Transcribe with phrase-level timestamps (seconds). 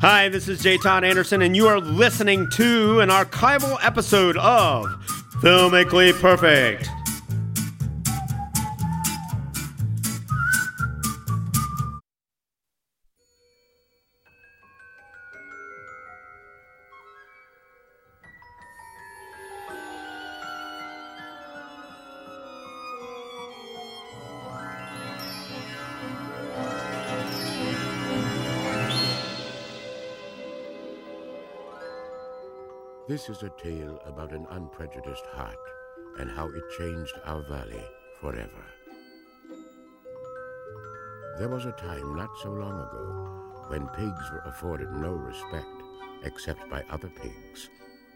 [0.00, 0.78] Hi, this is J.
[0.78, 4.86] Todd Anderson, and you are listening to an archival episode of
[5.42, 6.88] Filmically Perfect.
[33.18, 35.56] This is a tale about an unprejudiced heart
[36.20, 37.82] and how it changed our valley
[38.20, 38.64] forever.
[41.36, 45.66] There was a time not so long ago when pigs were afforded no respect
[46.22, 47.68] except by other pigs.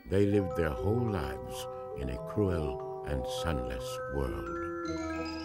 [0.09, 1.67] They lived their whole lives
[1.99, 5.42] in a cruel and sunless world.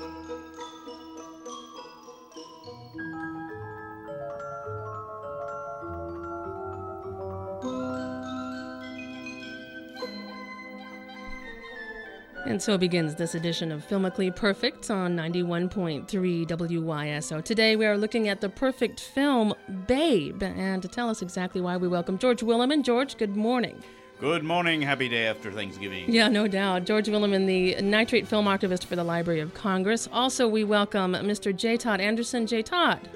[12.58, 16.08] And so begins this edition of Filmically Perfect on 91.3
[16.48, 17.44] WYSO.
[17.44, 19.54] Today we are looking at the perfect film,
[19.86, 20.42] Babe.
[20.42, 22.82] And to tell us exactly why, we welcome George Willeman.
[22.82, 23.84] George, good morning.
[24.20, 24.82] Good morning.
[24.82, 26.12] Happy day after Thanksgiving.
[26.12, 26.86] Yeah, no doubt.
[26.86, 30.10] George Willeman, the nitrate film archivist for the Library of Congress.
[30.12, 31.56] Also, we welcome Mr.
[31.56, 31.78] J.
[31.78, 32.48] Todd Anderson.
[32.48, 32.64] J.
[32.64, 33.08] Todd.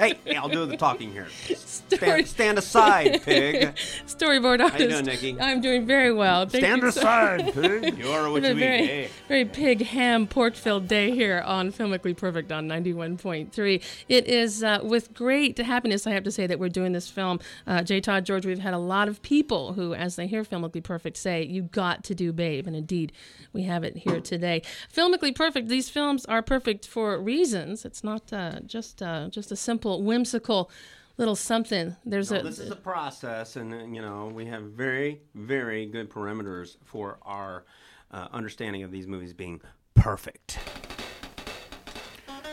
[0.02, 1.27] hey, hey, I'll do the talking here.
[1.55, 3.75] Story- Stand, stand aside, pig.
[4.08, 4.73] Storyboard artist.
[4.73, 5.39] How you doing, Nikki?
[5.39, 6.47] I'm doing very well.
[6.47, 7.97] Thank Stand you so- aside, pig.
[7.97, 8.53] You are what you eat.
[8.58, 9.09] very, Hey.
[9.27, 13.81] very pig ham pork filled day here on Filmically Perfect on 91.3.
[14.09, 17.39] It is uh, with great happiness, I have to say, that we're doing this film.
[17.67, 18.02] Uh, J.
[18.02, 21.43] Todd George, we've had a lot of people who, as they hear Filmically Perfect, say,
[21.43, 22.67] You got to do Babe.
[22.67, 23.11] And indeed,
[23.53, 24.61] we have it here today.
[24.93, 27.86] Filmically Perfect, these films are perfect for reasons.
[27.86, 30.70] It's not uh, just, uh, just a simple, whimsical
[31.17, 31.95] little something.
[32.06, 32.44] There's No, a.
[32.44, 37.65] this is a process, and you know we have very, very good parameters for our
[38.11, 39.61] uh, understanding of these movies being
[39.93, 40.60] perfect.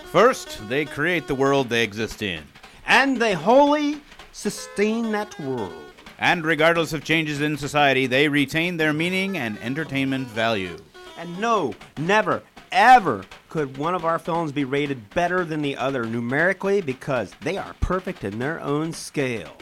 [0.05, 2.43] First, they create the world they exist in.
[2.87, 4.01] And they wholly
[4.33, 5.75] sustain that world.
[6.19, 10.77] And regardless of changes in society, they retain their meaning and entertainment value.
[11.19, 12.43] And no, never,
[12.73, 17.57] ever could one of our films be rated better than the other numerically because they
[17.57, 19.57] are perfect in their own scale.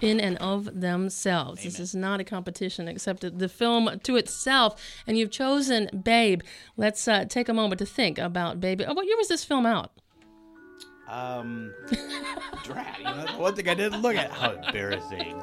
[0.00, 1.62] in and of themselves.
[1.62, 4.82] This is not a competition except the film to itself.
[5.06, 6.40] And you've chosen Babe.
[6.76, 8.82] Let's uh, take a moment to think about Babe.
[8.86, 9.92] Oh, what year was this film out?
[11.08, 11.72] Um,
[12.64, 14.30] drat, you know, one thing I didn't look at.
[14.32, 15.40] How embarrassing.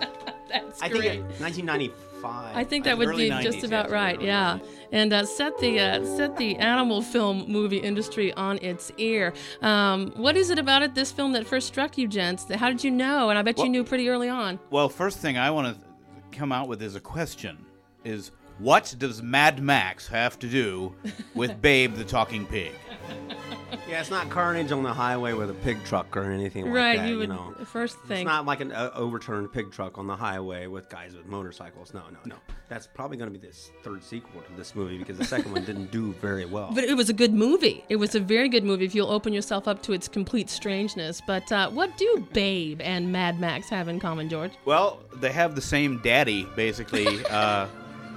[0.53, 1.19] That's I think great.
[1.19, 2.55] it, 1995.
[2.55, 4.59] I think that would be 90s, just about yes, right, early yeah.
[4.91, 9.33] And uh, set the uh, set the animal film movie industry on its ear.
[9.61, 12.51] Um, what is it about it, this film, that first struck you, gents?
[12.51, 13.29] How did you know?
[13.29, 14.59] And I bet you knew pretty early on.
[14.69, 17.65] Well, first thing I want to come out with is a question:
[18.03, 20.93] Is what does Mad Max have to do
[21.35, 22.73] with Babe the Talking Pig?
[23.89, 26.97] Yeah, it's not carnage on the highway with a pig truck or anything like right,
[26.97, 27.09] that.
[27.09, 27.55] you would know.
[27.65, 28.19] first thing.
[28.19, 31.91] It's not like an uh, overturned pig truck on the highway with guys with motorcycles.
[31.91, 32.35] No, no, no.
[32.67, 35.65] That's probably going to be this third sequel to this movie because the second one
[35.65, 36.69] didn't do very well.
[36.71, 37.83] But it was a good movie.
[37.89, 41.19] It was a very good movie if you'll open yourself up to its complete strangeness.
[41.25, 44.51] But uh, what do Babe and Mad Max have in common, George?
[44.65, 47.25] Well, they have the same daddy, basically.
[47.25, 47.65] uh,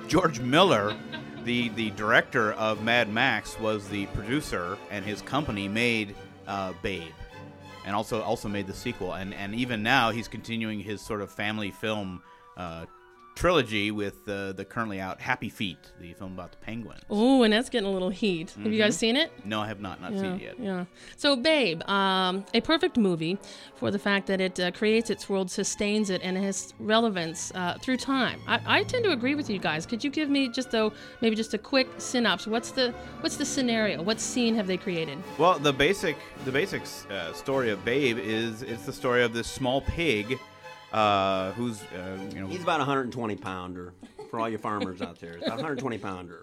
[0.06, 0.94] George Miller,
[1.44, 6.14] the the director of Mad Max, was the producer, and his company made
[6.46, 7.12] uh, Babe,
[7.86, 9.14] and also also made the sequel.
[9.14, 12.22] And and even now, he's continuing his sort of family film.
[12.56, 12.86] Uh,
[13.34, 17.00] trilogy with uh, the currently out Happy Feet, the film about the penguins.
[17.10, 18.50] Oh, and that's getting a little heat.
[18.62, 19.32] Have you guys seen it?
[19.44, 20.54] No, I have not not Yeah, seen it yet.
[20.58, 20.84] yeah.
[21.16, 23.38] So, Babe, um, a perfect movie
[23.76, 27.78] for the fact that it uh, creates its world, sustains it, and has relevance uh,
[27.80, 28.40] through time.
[28.46, 29.86] I, I tend to agree with you guys.
[29.86, 32.46] Could you give me just though maybe just a quick synopsis?
[32.48, 34.02] What's the what's the scenario?
[34.02, 35.18] What scene have they created?
[35.38, 39.46] Well, the basic the basic uh, story of Babe is it's the story of this
[39.48, 40.38] small pig
[40.92, 43.94] uh, who's uh, you know He's about a 120 pounder
[44.30, 45.32] for all you farmers out there.
[45.34, 46.42] It's about a 120 pounder.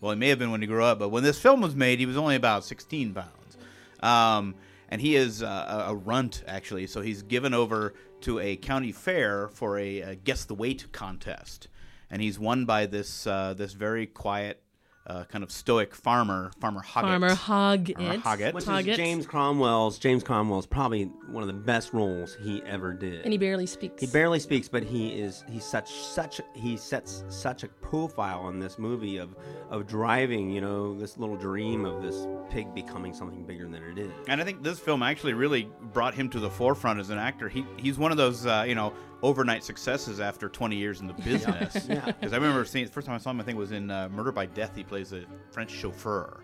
[0.00, 1.98] well he may have been when he grew up, but when this film was made,
[1.98, 3.56] he was only about 16 pounds,
[4.00, 4.54] um,
[4.88, 6.86] and he is uh, a a runt actually.
[6.86, 11.68] So he's given over to a county fair for a, uh guess the weight contest,
[12.10, 14.62] and he's won by this uh, this very quiet.
[15.10, 17.10] Uh, kind of stoic farmer, Farmer Hoggett.
[17.10, 17.96] Farmer Hoggett.
[17.96, 18.54] Farmer Hoggett.
[18.54, 18.88] Which Hoggett.
[18.88, 19.98] is James Cromwell's.
[19.98, 23.22] James Cromwell's probably one of the best roles he ever did.
[23.24, 24.00] And he barely speaks.
[24.00, 28.60] He barely speaks, but he is he's such such he sets such a profile in
[28.60, 29.34] this movie of
[29.68, 33.98] of driving, you know, this little dream of this pig becoming something bigger than it
[33.98, 34.12] is.
[34.28, 37.48] And I think this film actually really brought him to the forefront as an actor.
[37.48, 38.92] He he's one of those uh, you know
[39.22, 41.86] overnight successes after 20 years in the business.
[41.88, 42.04] Yeah.
[42.06, 44.08] Because I remember seeing the first time I saw him, I think was in uh,
[44.10, 44.76] Murder by Death.
[44.76, 46.40] He plays a French chauffeur.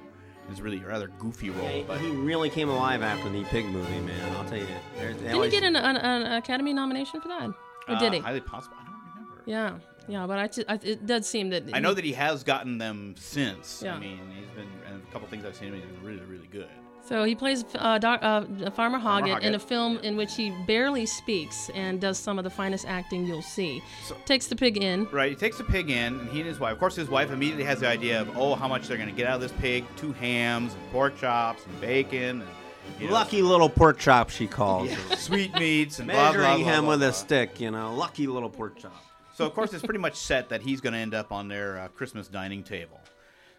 [0.50, 3.66] It's really a rather goofy role, Yeah, but he really came alive after the pig
[3.66, 4.36] movie, man.
[4.36, 4.66] I'll tell you.
[4.96, 7.50] There- Didn't always- he get an, an, an Academy nomination for that?
[7.88, 8.18] Or uh, did he?
[8.20, 8.76] highly possible.
[8.80, 9.42] I don't remember.
[9.46, 9.78] yeah.
[10.08, 10.38] Yeah, but
[10.68, 11.64] I, I, it does seem that.
[11.72, 13.82] I know that he has gotten them since.
[13.84, 13.94] Yeah.
[13.96, 15.74] I mean, he's been and a couple things I've seen him.
[15.74, 16.68] He's been really, really good.
[17.04, 19.62] So he plays uh, doc, uh, Farmer Hoggett in a Hoggett.
[19.68, 23.80] film in which he barely speaks and does some of the finest acting you'll see.
[24.24, 25.04] Takes the pig in.
[25.12, 26.72] Right, he takes the pig in, and he and his wife.
[26.72, 29.14] Of course, his wife immediately has the idea of oh, how much they're going to
[29.14, 32.50] get out of this pig: two hams, and pork chops, and bacon, and
[32.98, 34.88] you know, lucky little pork chop, she calls.
[34.90, 35.18] yeah, it.
[35.18, 37.08] sweetmeats, and blah, blah, Measuring blah, him blah, with blah.
[37.10, 39.04] a stick, you know, lucky little pork chop.
[39.36, 41.78] So of course, it's pretty much set that he's going to end up on their
[41.78, 42.98] uh, Christmas dining table.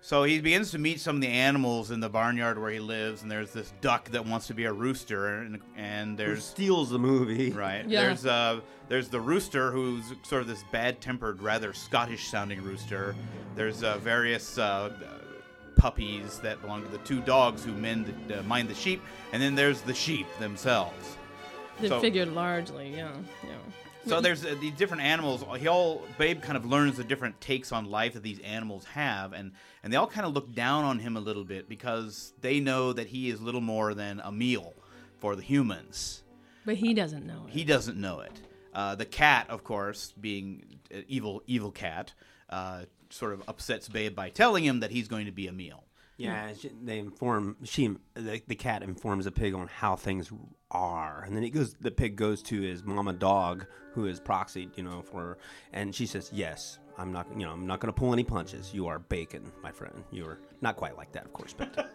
[0.01, 3.21] So he begins to meet some of the animals in the barnyard where he lives,
[3.21, 6.89] and there's this duck that wants to be a rooster, and, and Who there's steals
[6.89, 7.51] the movie?
[7.51, 7.87] Right.
[7.87, 8.03] Yeah.
[8.07, 13.15] There's uh there's the rooster who's sort of this bad-tempered, rather Scottish-sounding rooster.
[13.55, 14.93] There's uh, various uh,
[15.75, 19.01] puppies that belong to the two dogs who mend, uh, mind the sheep,
[19.31, 21.17] and then there's the sheep themselves.
[21.79, 23.11] They So- figured largely, yeah,
[23.43, 23.51] yeah.
[24.07, 25.43] So there's uh, these different animals.
[25.59, 29.33] He all Babe kind of learns the different takes on life that these animals have,
[29.33, 29.51] and
[29.83, 32.93] and they all kind of look down on him a little bit because they know
[32.93, 34.73] that he is little more than a meal
[35.19, 36.23] for the humans.
[36.65, 37.53] But he doesn't know it.
[37.53, 38.41] He doesn't know it.
[38.73, 42.13] Uh, the cat, of course, being uh, evil, evil cat,
[42.49, 45.83] uh, sort of upsets Babe by telling him that he's going to be a meal.
[46.17, 50.31] Yeah, she, they inform she the, the cat informs the pig on how things
[50.71, 51.75] are, and then he goes.
[51.79, 55.37] The pig goes to his mama dog, who is proxied, you know, for, her,
[55.73, 58.73] and she says, "Yes, I'm not, you know, I'm not going to pull any punches.
[58.73, 60.03] You are bacon, my friend.
[60.11, 61.87] You are not quite like that, of course, but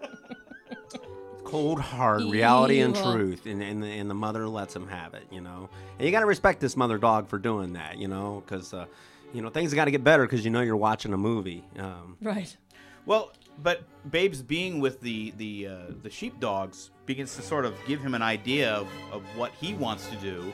[1.44, 5.24] cold, hard reality and truth, and and the, and the mother lets him have it,
[5.30, 5.68] you know.
[5.98, 8.86] And you got to respect this mother dog for doing that, you know, because uh,
[9.32, 11.64] you know things got to get better because you know you're watching a movie.
[11.78, 12.56] Um, right.
[13.04, 18.00] Well, but Babe's being with the the uh, the sheepdogs begins to sort of give
[18.00, 20.52] him an idea of, of what he wants to do,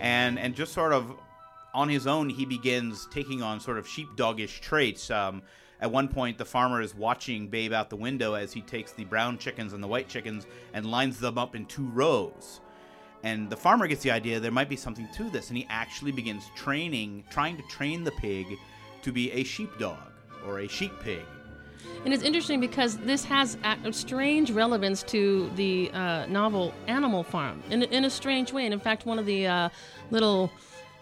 [0.00, 1.12] and and just sort of
[1.74, 5.10] on his own he begins taking on sort of sheepdogish traits.
[5.10, 5.42] Um,
[5.80, 9.04] at one point, the farmer is watching Babe out the window as he takes the
[9.04, 12.60] brown chickens and the white chickens and lines them up in two rows.
[13.22, 16.12] And the farmer gets the idea there might be something to this, and he actually
[16.12, 18.46] begins training, trying to train the pig
[19.02, 20.12] to be a sheepdog
[20.46, 21.24] or a sheep pig.
[22.04, 27.62] And it's interesting because this has a strange relevance to the uh, novel Animal Farm
[27.70, 28.64] in, a- in a strange way.
[28.64, 29.68] And in fact, one of the uh,
[30.10, 30.50] little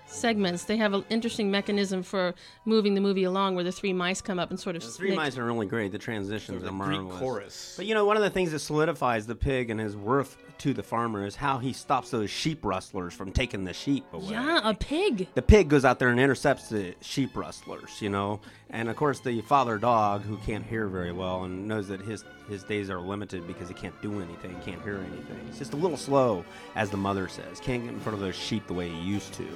[0.08, 2.34] segments, they have an interesting mechanism for
[2.64, 5.08] moving the movie along where the three mice come up and sort of the three
[5.10, 5.93] snake- mice are really great.
[5.93, 7.19] The transitions The are Greek marvelous.
[7.20, 7.75] chorus.
[7.76, 10.75] But you know, one of the things that solidifies the pig and his worth to
[10.75, 14.31] the farmer is how he stops those sheep rustlers from taking the sheep away.
[14.32, 15.28] Yeah, a pig.
[15.34, 18.40] The pig goes out there and intercepts the sheep rustlers, you know,
[18.70, 22.25] and of course the father dog who can't hear very well and knows that his
[22.49, 25.38] his days are limited because he can't do anything, can't hear anything.
[25.46, 26.44] He's just a little slow,
[26.76, 27.61] as the mother says.
[27.61, 29.46] Can't get in front of those sheep the way he used to.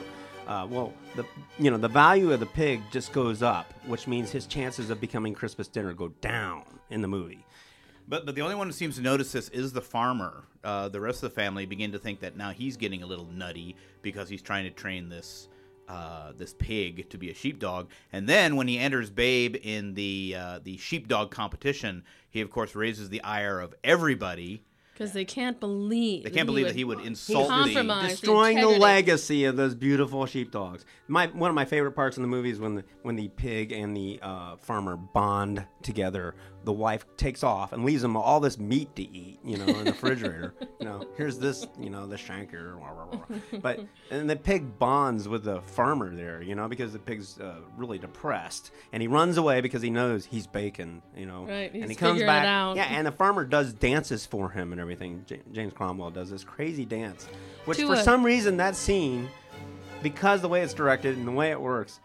[0.47, 1.25] Uh, well, the
[1.59, 5.00] you know the value of the pig just goes up, which means his chances of
[5.00, 7.44] becoming Christmas dinner go down in the movie.
[8.09, 10.44] But but the only one who seems to notice this is the farmer.
[10.65, 13.27] Uh, the rest of the family begin to think that now he's getting a little
[13.27, 15.49] nutty because he's trying to train this
[15.89, 17.91] uh, this pig to be a sheepdog.
[18.13, 22.75] And then when he enters Babe in the uh, the sheepdog competition, he of course
[22.75, 24.65] raises the ire of everybody.
[24.93, 26.25] Because they can't believe.
[26.25, 28.03] They can't believe that he would insult the compromise.
[28.03, 28.81] the destroying the, integrity.
[28.81, 30.84] legacy of those beautiful sheepdogs.
[31.08, 33.72] My one of my favorite parts in the movie is when the when the pig
[33.72, 36.34] and the uh, farmer bond together.
[36.64, 39.84] The wife takes off and leaves him all this meat to eat, you know, in
[39.84, 40.54] the refrigerator.
[40.81, 43.38] you know, here's this, you know, the shanker, rah, rah, rah.
[43.60, 47.56] but and the pig bonds with the farmer there, you know, because the pig's uh,
[47.76, 51.82] really depressed, and he runs away because he knows he's bacon, you know, Right, he's
[51.82, 52.76] and he comes back, out.
[52.76, 55.24] yeah, and the farmer does dances for him and everything.
[55.26, 57.26] J- James Cromwell does this crazy dance,
[57.64, 59.28] which To for a- some reason that scene,
[60.02, 62.00] because the way it's directed and the way it works,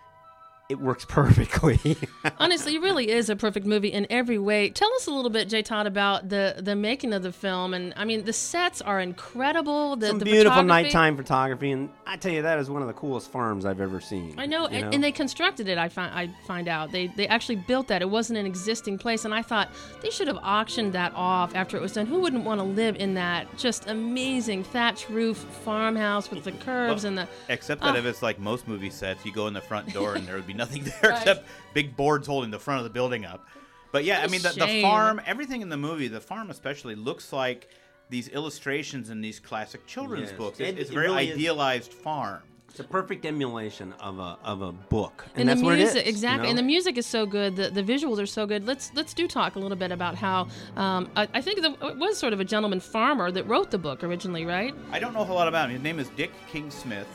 [0.70, 1.98] it works perfectly.
[2.40, 4.70] Honestly, it really is a perfect movie in every way.
[4.70, 7.74] Tell us a little bit, Jay Todd, about the the making of the film.
[7.74, 9.96] And I mean, the sets are incredible.
[9.96, 12.88] The, Some the beautiful photography- nighttime photography, and I tell you, that is one of
[12.88, 14.36] the coolest farms I've ever seen.
[14.38, 15.78] I know, you and, and they constructed it.
[15.78, 18.02] I find I find out they they actually built that.
[18.02, 19.70] It wasn't an existing place, and I thought
[20.02, 22.06] they should have auctioned that off after it was done.
[22.08, 27.04] Who wouldn't want to live in that just amazing thatch roof farmhouse with the curves
[27.06, 27.98] and the Except that Ah.
[28.00, 30.48] if it's like most movie sets, you go in the front door and there would
[30.48, 33.48] be nothing there except big boards holding the front of the building up.
[33.92, 36.50] But yeah, I What a mean, the, the farm, everything in the movie, the farm
[36.50, 37.70] especially, looks like
[38.10, 40.38] these illustrations in these classic children's Yes.
[40.38, 40.60] books.
[40.60, 41.36] It- It's, it's a it very really is.
[41.38, 42.42] idealized farm.
[42.70, 45.96] It's a perfect emulation of a of a book, and, and that's the what music
[45.96, 46.06] it is.
[46.06, 48.92] you exactly and the music is so good the, the visuals are so good let's
[48.94, 52.18] let's do talk a little bit about how um, I, I think the, it was
[52.20, 55.26] sort of a gentleman farmer that wrote the book originally right I don't know a
[55.26, 55.76] whole lot about him.
[55.76, 57.08] His name is Dick King Smith,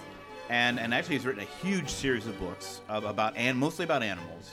[0.52, 4.02] and and actually he's written a huge series of books of, about and mostly about
[4.02, 4.50] animals,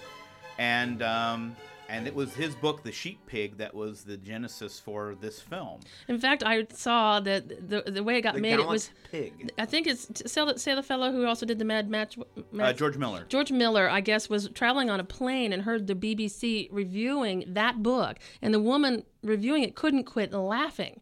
[0.58, 1.56] and um,
[1.90, 5.80] and it was his book, The Sheep Pig, that was the genesis for this film.
[6.08, 9.52] in fact i saw that the, the way it got The made it was pig.
[9.58, 12.16] i think it's say the, say the fellow who also did the Mad Max
[12.60, 13.26] Uh, George Miller.
[13.28, 17.82] George Miller, I guess, was traveling on a plane and heard the BBC reviewing that
[17.84, 21.02] book, and the woman reviewing it couldn't quit laughing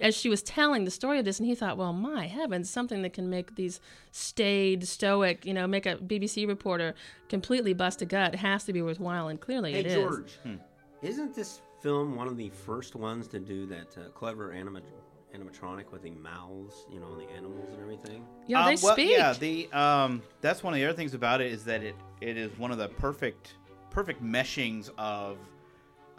[0.00, 1.38] as she was telling the story of this.
[1.38, 5.66] And he thought, "Well, my heavens, something that can make these staid, stoic, you know,
[5.66, 6.94] make a BBC reporter
[7.28, 9.94] completely bust a gut has to be worthwhile." And clearly, Hey it is.
[9.94, 10.38] George,
[11.02, 14.82] isn't this film one of the first ones to do that uh, clever anima-
[15.34, 18.24] animatronic with the mouths, you know, and the animals and everything?
[18.46, 19.10] Yeah, they Um, well, speak.
[19.10, 22.36] Yeah, the um, that's one of the other things about it is that it it
[22.36, 23.54] is one of the perfect
[23.90, 25.38] perfect meshings of.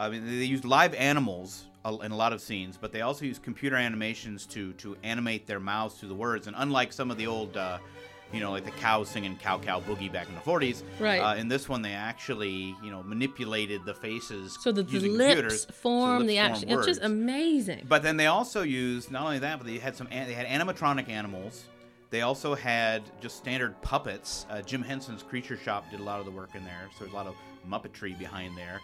[0.00, 1.66] I mean, they used live animals
[2.02, 5.60] in a lot of scenes, but they also use computer animations to to animate their
[5.60, 6.46] mouths to the words.
[6.46, 7.78] And unlike some of the old, uh,
[8.32, 11.18] you know, like the cows singing "Cow Cow Boogie" back in the '40s, Right.
[11.18, 15.34] Uh, in this one, they actually, you know, manipulated the faces so that the lips
[15.34, 16.70] computers, so form lips the form action.
[16.70, 17.84] It's just amazing.
[17.86, 21.10] But then they also used not only that, but they had some they had animatronic
[21.10, 21.64] animals.
[22.08, 24.46] They also had just standard puppets.
[24.50, 27.12] Uh, Jim Henson's Creature Shop did a lot of the work in there, so there's
[27.12, 27.36] a lot of
[27.68, 28.80] muppetry behind there.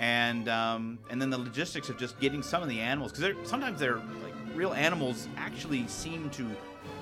[0.00, 3.78] And um, and then the logistics of just getting some of the animals because sometimes
[3.78, 6.48] they're like real animals actually seem to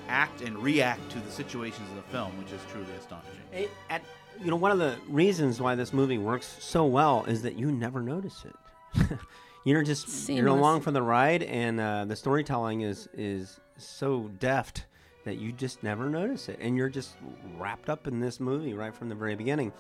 [0.09, 3.33] act and react to the situations of the film, which is truly astonishing.
[3.53, 4.03] It, at,
[4.41, 7.71] you know, one of the reasons why this movie works so well is that you
[7.71, 9.19] never notice it.
[9.65, 14.87] you're just you're along for the ride, and uh, the storytelling is is so deft
[15.25, 17.15] that you just never notice it, and you're just
[17.57, 19.73] wrapped up in this movie right from the very beginning.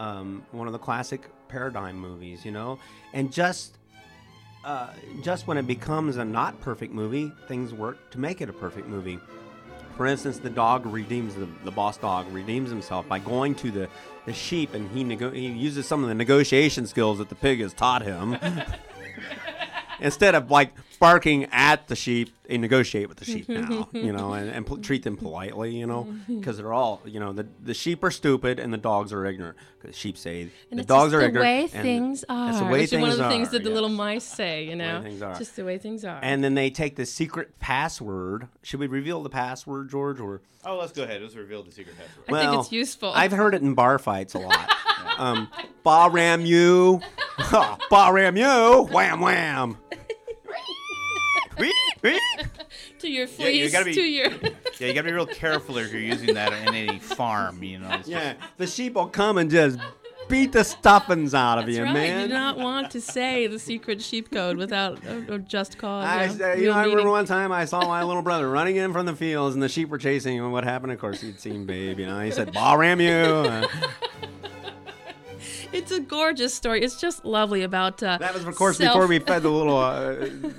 [0.00, 2.78] Um, one of the classic paradigm movies, you know,
[3.12, 3.76] and just
[4.64, 4.88] uh,
[5.22, 8.88] just when it becomes a not perfect movie, things work to make it a perfect
[8.88, 9.18] movie.
[9.98, 13.88] For instance, the dog redeems the, the boss dog redeems himself by going to the,
[14.24, 17.60] the sheep and he nego- he uses some of the negotiation skills that the pig
[17.60, 18.38] has taught him.
[20.00, 23.70] Instead of like barking at the sheep, they negotiate with the sheep mm-hmm.
[23.70, 24.82] now, you know, and, and pol- mm-hmm.
[24.82, 26.38] treat them politely, you know, mm-hmm.
[26.38, 29.56] because they're all, you know, the, the sheep are stupid and the dogs are ignorant.
[29.80, 31.44] Because sheep say And the it's dogs just are the ignorant.
[31.44, 32.50] way and things are.
[32.50, 34.24] It's the way which is things one of the things are, that the little mice
[34.24, 35.00] say, you know.
[35.02, 35.38] things are.
[35.38, 36.20] Just the way things are.
[36.22, 38.48] And then they take the secret password.
[38.62, 40.20] Should we reveal the password, George?
[40.20, 41.22] Or Oh, let's go ahead.
[41.22, 42.24] Let's reveal the secret password.
[42.28, 43.12] I think it's useful.
[43.14, 44.70] I've heard it in bar fights a lot.
[45.18, 45.48] um,
[45.82, 47.00] ba ram you,
[47.90, 49.76] ba ram you, wham wham.
[52.98, 54.30] to your Yeah, you fleece, gotta be- to your.
[54.80, 57.62] Yeah, you got to be real careful if you're using that in any farm.
[57.62, 57.90] You know.
[57.92, 59.78] It's Yeah, the sheep will come and just
[60.30, 61.92] beat the stuffings out of That's you, right.
[61.92, 62.20] man.
[62.22, 66.06] You do not want to say the secret sheep code without a, a just cause.
[66.06, 68.76] I, yeah, uh, you know, I remember one time I saw my little brother running
[68.76, 70.44] in from the fields, and the sheep were chasing him.
[70.44, 70.92] And what happened?
[70.92, 71.98] Of course, he'd seen Babe.
[71.98, 73.68] You know, he said, "Ba ram you." Uh,
[75.72, 76.82] It's a gorgeous story.
[76.82, 78.02] It's just lovely about.
[78.02, 80.14] Uh, that was, of course, self- before we fed the little uh,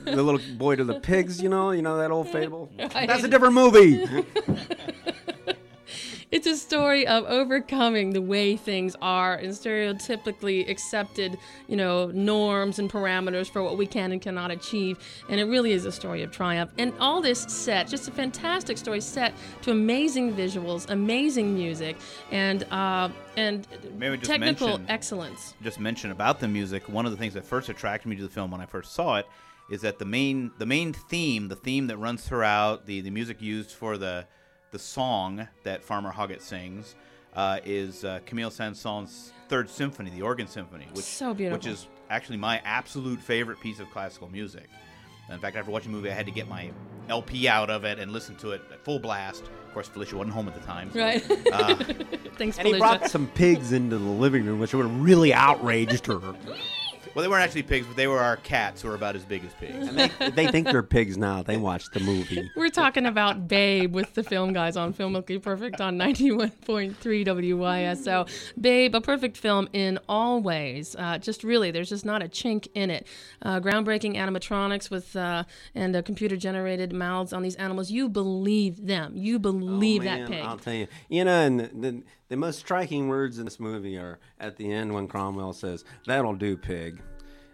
[0.05, 1.41] the little boy to the pigs.
[1.41, 2.69] You know, you know that old fable.
[2.77, 4.05] That's a different movie.
[6.31, 12.79] It's a story of overcoming the way things are and stereotypically accepted, you know, norms
[12.79, 14.97] and parameters for what we can and cannot achieve.
[15.27, 16.71] And it really is a story of triumph.
[16.77, 19.33] And all this set, just a fantastic story set
[19.63, 21.97] to amazing visuals, amazing music,
[22.31, 23.67] and uh, and
[24.23, 25.53] technical mention- excellence.
[25.61, 28.29] just mention about the music, one of the things that first attracted me to the
[28.29, 29.27] film when I first saw it
[29.69, 33.41] is that the main the main theme, the theme that runs throughout, the, the music
[33.41, 34.27] used for the
[34.71, 36.95] the song that Farmer Hoggett sings,
[37.35, 41.57] uh, is uh, Camille Saint-Saëns' Third Symphony, the organ symphony, which So beautiful.
[41.57, 44.69] which is actually my absolute favorite piece of classical music.
[45.29, 46.71] In fact, after watching the movie, I had to get my
[47.07, 49.43] LP out of it and listen to it at full blast.
[49.43, 50.91] Of course, Felicia wasn't home at the time.
[50.91, 51.23] so- Right.
[51.53, 51.75] Uh,
[52.37, 56.07] Thanks, And he brought some pigs into the living room, which would have really outraged
[56.07, 56.19] her.
[57.15, 59.43] well, they weren't actually pigs, but they were our cats who were about as big
[59.45, 59.87] as pigs.
[59.87, 61.43] And they, they think they're pigs now.
[61.43, 62.49] They watched the movie.
[62.55, 68.27] We're talking about Babe with the film guys on Filmically Perfect on 91.3 WYSO.
[68.59, 70.95] Babe, a perfect film in all ways.
[70.97, 73.07] Uh, just really, there's just not a chink in it.
[73.41, 75.43] Uh, groundbreaking animatronics with uh,
[75.75, 77.91] and uh, computer generated mouths on these animals.
[77.91, 79.13] You believe them.
[79.15, 80.43] You believe Oh, that man, pig.
[80.45, 80.87] I'll tell you.
[81.09, 84.71] You know, and the, the, the most striking words in this movie are at the
[84.71, 86.90] end when Cromwell says, That'll do, pig.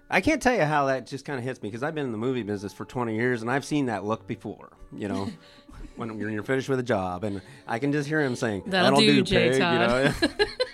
[0.10, 2.12] I can't tell you how that just kind of hits me because I've been in
[2.12, 5.30] the movie business for 20 years and I've seen that look before, you know,
[5.98, 7.24] when you're, you're finished with a job.
[7.24, 10.16] And I can just hear him saying, That'll do, Jay pig," Todd.
[10.22, 10.46] You know?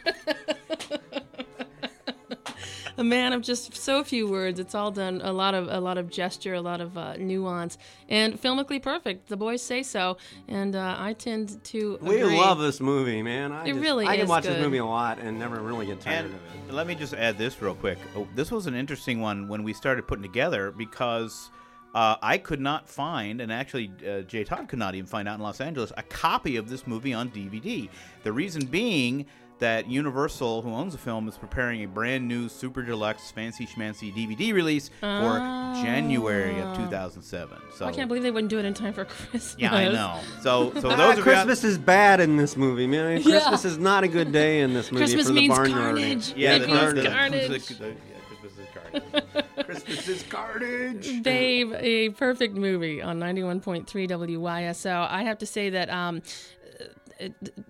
[2.98, 4.60] a man of just so few words.
[4.60, 7.78] It's all done a lot of a lot of gesture, a lot of uh, nuance,
[8.10, 9.30] and filmically perfect.
[9.30, 11.98] The boys say so, and uh, I tend to.
[12.02, 12.38] we agree.
[12.38, 13.52] love this movie, man.
[13.52, 15.86] I It just- really I can is watch this movie a lot and never really
[15.86, 16.74] get tired And of it.
[16.74, 17.98] let me just add this real quick.
[18.16, 21.50] Oh, this was an interesting one when we started putting together because
[21.94, 25.36] uh, I could not find, and actually uh, Jay Todd could not even find out
[25.36, 27.90] in Los Angeles, a copy of this movie on DVD.
[28.24, 29.26] The reason being
[29.60, 34.12] that Universal, who owns the film, is preparing a brand new super deluxe fancy schmancy
[34.14, 35.38] DVD release for
[35.84, 37.58] January of 2007.
[37.76, 39.56] So I can't believe they wouldn't do it in time for Christmas.
[39.58, 40.20] yeah, I know.
[40.42, 43.18] So, so Ah, those of you out- Christmas is bad in this movie, man.
[43.18, 43.24] Yeah.
[43.24, 45.72] Christmas is not a good day in this movie Christmas for the means barnyarding.
[45.74, 46.34] carnage.
[46.36, 47.68] yeah, it the, means the- the- carnage.
[47.68, 47.94] the- yeah,
[48.28, 49.46] Christmas is carnage.
[49.74, 51.24] Christmas is carnage.
[51.24, 55.08] Babe, a perfect movie on 91.3 WYSO.
[55.10, 56.22] I have to say that um,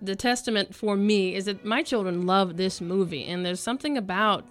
[0.00, 4.44] the testament for me is that my children love this movie, and there's something about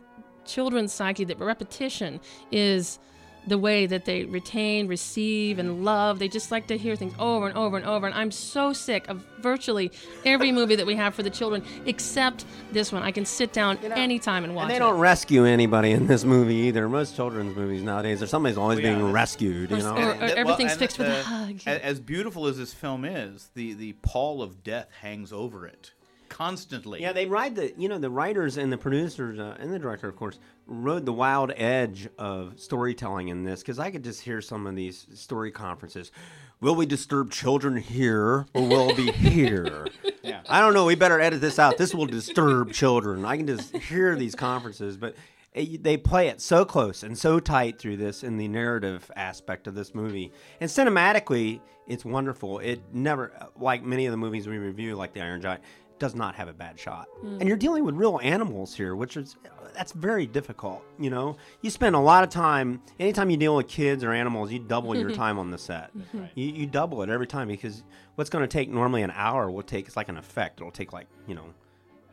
[0.46, 2.20] children's psyche that repetition
[2.52, 3.00] is
[3.48, 6.20] the way that they retain, receive, and love.
[6.20, 8.06] They just like to hear things over and over and over.
[8.06, 9.92] And I'm so sick of virtually
[10.26, 13.04] every movie that we have for the children, except this one.
[13.04, 14.80] I can sit down anytime and watch And they it.
[14.80, 16.88] don't rescue anybody in this movie either.
[16.88, 19.72] Most children's movies nowadays, there's somebody's always Oh, yeah, being rescued.
[19.72, 21.60] You Or- know, or- And that- everything's and fixed with a hug.
[21.68, 25.92] As beautiful as this film is, the the pall of death hangs over it
[26.34, 27.00] constantly.
[27.02, 30.10] Yeah, they ride the you know the writers and the producers uh, and the director,
[30.10, 34.42] of course, rode the wild edge of storytelling in this because I could just hear
[34.42, 36.12] some of these story conferences.
[36.60, 39.88] Will we disturb children here or will it be here?
[40.24, 40.42] Yeah.
[40.50, 40.86] I don't know.
[40.86, 41.78] We better edit this out.
[41.78, 43.26] This will disturb children.
[43.26, 45.16] I can just hear these conferences, but
[45.54, 49.68] it, they play it so close and so tight through this in the narrative aspect
[49.68, 50.32] of this movie.
[50.60, 52.60] And cinematically, it's wonderful.
[52.60, 55.62] It never, like many of the movies we review, like The Iron Giant,
[56.00, 57.08] does not have a bad shot.
[57.22, 57.38] Hmm.
[57.40, 59.38] And you're dealing with real animals here, which is
[59.74, 60.84] that's very difficult.
[61.00, 62.82] You know, you spend a lot of time.
[63.00, 65.92] Anytime you deal with kids or animals, you double your time on the set.
[66.36, 67.84] You, you double it every time because
[68.16, 70.60] what's going to take normally an hour will take it's like an effect.
[70.60, 71.46] It'll take like you know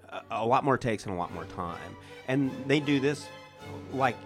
[0.08, 1.96] a, a lot more takes and a lot more time.
[2.28, 3.26] And they do this
[3.92, 4.16] like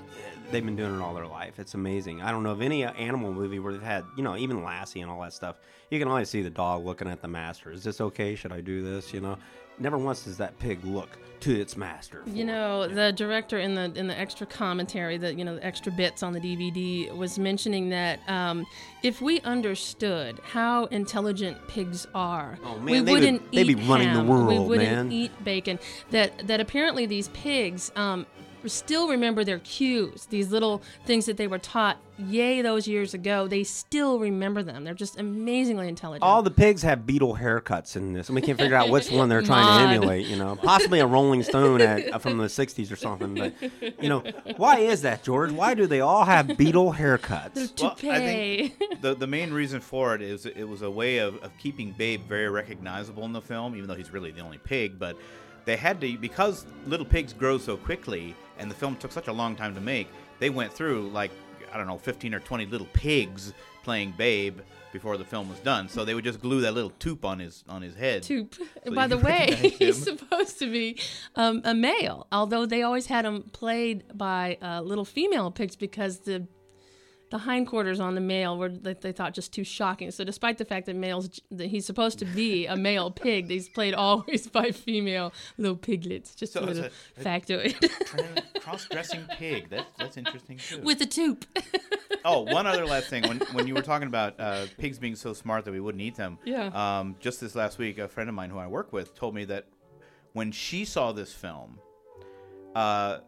[0.51, 1.59] they've been doing it all their life.
[1.59, 2.23] It's amazing.
[2.23, 5.11] I don't know of any animal movie where they've had, you know, even Lassie and
[5.11, 5.57] all that stuff.
[5.91, 7.71] You can always see the dog looking at the master.
[7.71, 8.35] Is this okay?
[8.35, 9.13] Should I do this?
[9.13, 9.37] You know,
[9.79, 11.09] never once does that pig look
[11.41, 12.23] to its master.
[12.27, 15.93] You know, the director in the in the extra commentary, the you know the extra
[15.93, 18.65] bits on the DVD was mentioning that um,
[19.03, 23.85] if we understood how intelligent pigs are, Oh, we they would- wouldn't they'd eat be
[23.87, 25.13] running the ham, We wouldn't man.
[25.13, 25.79] eat bacon.
[26.11, 27.93] That that apparently these pigs.
[27.95, 28.27] Um,
[28.67, 33.47] Still remember their cues, these little things that they were taught, yay, those years ago.
[33.47, 34.85] They still remember them.
[34.85, 36.23] They're just amazingly intelligent.
[36.23, 39.29] all the pigs have Beatle haircuts in this, and we can't figure out which one
[39.29, 39.89] they're trying Mod.
[39.89, 40.27] to emulate.
[40.27, 43.35] You know, possibly a Rolling Stone at, uh, from the '60s or something.
[43.35, 43.55] But
[44.03, 44.23] you know,
[44.57, 45.53] why is that, George?
[45.53, 47.81] Why do they all have Beatle haircuts?
[47.83, 51.37] Well, I think the the main reason for it is it was a way of,
[51.43, 54.99] of keeping Babe very recognizable in the film, even though he's really the only pig.
[54.99, 55.17] But
[55.65, 59.33] they had to because little pigs grow so quickly, and the film took such a
[59.33, 60.09] long time to make.
[60.39, 61.31] They went through like
[61.73, 64.61] I don't know, fifteen or twenty little pigs playing Babe
[64.93, 65.89] before the film was done.
[65.89, 68.23] So they would just glue that little tube on his on his head.
[68.23, 68.55] Toop.
[68.85, 70.99] So By the way, he's supposed to be
[71.35, 76.21] um, a male, although they always had him played by uh, little female pigs because
[76.21, 76.47] the
[77.35, 80.13] the hindquarters on the male were they, they thought just too shocking.
[80.13, 83.69] So despite the fact that males that he's supposed to be a male pig, he's
[83.69, 86.37] played always by female little piglets.
[86.37, 87.75] Just So a little a- a- factoid
[88.61, 89.69] Cross-dressing pig.
[89.69, 90.81] That's that's interesting too.
[90.83, 91.43] with a toop.
[92.27, 93.23] Oh, one other last thing.
[93.29, 96.15] When when you were talking about uh, pigs being so smart that we wouldn't eat
[96.15, 96.69] them, Yeah.
[97.01, 99.45] Um, just this last week, a friend of mine who I work with told me
[99.47, 99.67] that
[100.33, 101.79] when she saw this film,
[102.75, 103.19] uh,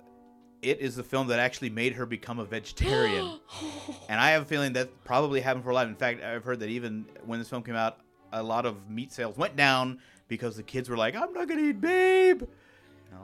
[0.67, 3.39] it is the film that actually made her become a vegetarian.
[4.09, 5.87] and I have a feeling that probably happened for a lot.
[5.87, 7.99] In fact, I've heard that even when this film came out,
[8.33, 11.63] a lot of meat sales went down because the kids were like, "I'm not gonna
[11.63, 12.43] eat Babe."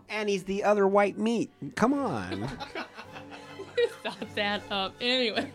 [0.08, 1.50] And he's the other white meat.
[1.74, 2.48] Come on.
[4.02, 4.94] Thought that up.
[5.00, 5.50] Anyway.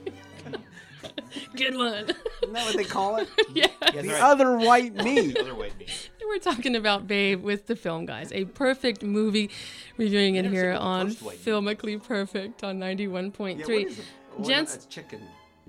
[1.56, 2.10] Good one.
[2.44, 3.30] Isn't that what they call it?
[3.54, 3.68] yeah.
[3.82, 5.36] the other white meat.
[5.36, 6.07] the Other white meat.
[6.28, 8.32] We're talking about Babe with the film guys.
[8.32, 9.50] A perfect movie
[9.98, 11.46] reviewing it here on first white meat.
[11.46, 13.58] Filmically Perfect on 91.3.
[13.60, 14.06] Yeah, what is it?
[14.36, 15.22] What- Gents, that's chicken.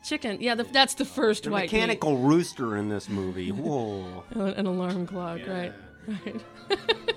[0.05, 0.39] chicken.
[0.41, 3.51] Yeah, the, that's the first The white mechanical rooster in this movie.
[3.51, 4.25] Whoa.
[4.33, 5.73] An alarm clock, right?
[6.07, 6.41] Right.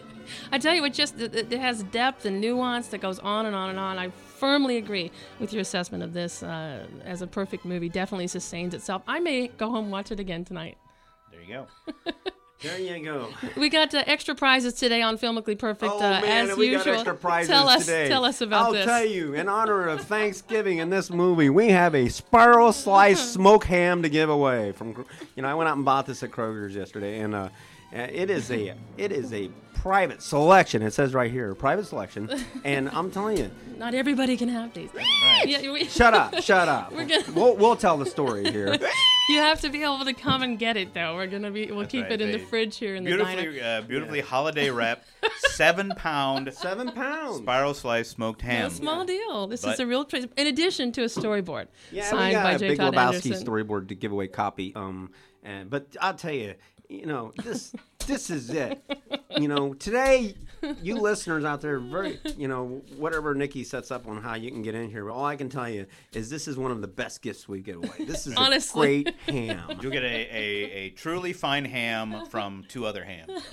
[0.51, 3.55] I tell you it just it, it has depth and nuance that goes on and
[3.55, 3.97] on and on.
[3.97, 7.89] I firmly agree with your assessment of this uh, as a perfect movie.
[7.89, 9.01] Definitely sustains itself.
[9.07, 10.77] I may go home and watch it again tonight.
[11.31, 12.03] There you go.
[12.61, 13.29] There you go.
[13.57, 16.85] We got uh, extra prizes today on Filmically Perfect, Oh uh, man, as we usual.
[16.85, 18.07] got extra prizes tell us, today.
[18.07, 18.85] tell us about I'll this.
[18.85, 23.65] tell you, in honor of Thanksgiving in this movie, we have a spiral slice smoked
[23.65, 24.73] ham to give away.
[24.73, 27.49] From you know, I went out and bought this at Kroger's yesterday, and uh,
[27.91, 30.81] it is a it is a private selection.
[30.83, 32.29] It says right here, private selection,
[32.63, 34.93] and I'm telling you, Not everybody can have these.
[34.93, 35.43] Right.
[35.47, 36.91] Yeah, we, shut up, shut up.
[36.93, 38.77] We're gonna- We'll we'll tell the story here.
[39.29, 41.15] you have to be able to come and get it, though.
[41.15, 41.71] We're gonna be.
[41.71, 43.41] We'll keep right, it in the fridge here in the diner.
[43.41, 45.07] Beautifully, uh, beautifully holiday wrapped,
[45.49, 47.37] seven pound Seven pounds.
[47.37, 48.69] spiral slice smoked No ham.
[48.69, 49.47] small deal.
[49.47, 50.27] This is a real treasure.
[50.37, 52.67] In addition to a storyboard Yeah, signed we got by a J.
[52.69, 53.47] Big Todd Lebowski Anderson.
[53.47, 54.73] storyboard to give away copy.
[54.75, 55.09] Um,
[55.43, 56.53] and but I'll tell you,
[56.91, 57.73] you know this
[58.07, 58.81] this is it.
[59.37, 60.35] You know today,
[60.81, 64.61] you listeners out there, very you know whatever Nikki sets up on how you can
[64.61, 65.05] get in here.
[65.05, 67.61] But all I can tell you is this is one of the best gifts we
[67.61, 68.05] give away.
[68.05, 68.99] This is Honestly.
[68.99, 69.15] a great
[69.49, 69.77] ham.
[69.81, 73.31] You'll get a, a, a truly fine ham from two other hams.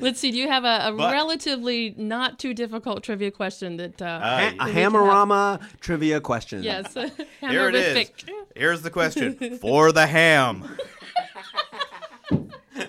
[0.00, 0.30] Let's see.
[0.30, 4.00] Do you have a, a But- relatively not too difficult trivia question that?
[4.00, 6.62] Uh, Uh, Ha- a we Hammerama trivia question.
[6.62, 6.94] Yes.
[7.40, 8.10] Here it is.
[8.56, 10.64] Here's the question for the ham.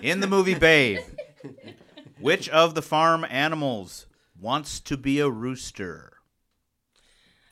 [0.02, 0.98] In the movie Babe,
[2.20, 6.14] which of the farm animals wants to be a rooster?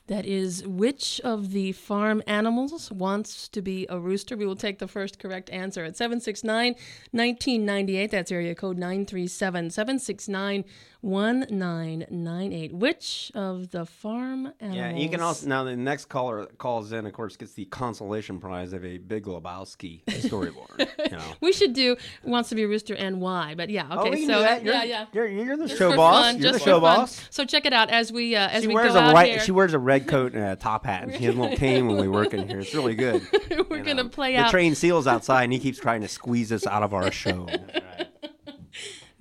[0.09, 4.37] That is, which of the farm animals wants to be a rooster?
[4.37, 6.73] We will take the first correct answer at 769
[7.13, 8.11] 1998.
[8.11, 10.65] That's area code 937 769
[11.03, 12.73] 1998.
[12.75, 14.77] Which of the farm animals?
[14.77, 18.39] Yeah, you can also now the next caller calls in, of course, gets the consolation
[18.39, 20.89] prize of a Big Lebowski storyboard.
[21.11, 21.25] you know.
[21.41, 24.11] We should do wants to be a rooster and why, but yeah, Oh, okay.
[24.11, 24.65] we can so do that.
[24.65, 25.07] You're, yeah, yeah.
[25.13, 26.25] You're, you're the Just show boss.
[26.25, 27.27] fun, you're the show boss.
[27.31, 29.31] So check it out as we uh, as She we wears go a out right.
[29.33, 29.41] here.
[29.41, 31.87] She wears a red coat and a top hat, and she has a little cane
[31.87, 32.61] when we work in here.
[32.61, 33.27] It's really good.
[33.71, 36.67] We're gonna play the out train seals outside, and he keeps trying to squeeze us
[36.67, 37.47] out of our show.